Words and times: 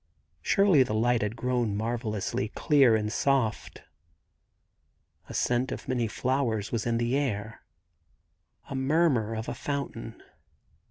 Surely 0.41 0.81
the 0.81 0.95
light 0.95 1.21
had 1.21 1.35
grown 1.35 1.77
marvellously 1.77 2.47
clear 2.55 2.95
and 2.95 3.13
soft. 3.13 3.83
A 5.29 5.33
scent 5.35 5.71
of 5.71 5.87
many 5.87 6.07
flowers 6.07 6.71
was 6.71 6.87
in 6.87 6.97
the 6.97 7.15
air; 7.15 7.61
a 8.67 8.73
murmur 8.73 9.35
of 9.35 9.47
a 9.47 9.53
fountain. 9.53 10.19